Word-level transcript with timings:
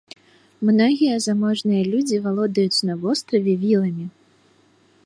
Многія 0.69 1.17
заможныя 1.27 1.83
людзі 1.91 2.19
валодаюць 2.25 2.83
на 2.89 2.93
востраве 3.05 3.53
віламі. 3.67 4.05